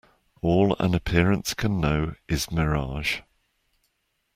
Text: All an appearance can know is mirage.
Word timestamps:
All 0.41 0.75
an 0.79 0.95
appearance 0.95 1.53
can 1.53 1.79
know 1.79 2.15
is 2.27 2.49
mirage. 2.51 3.19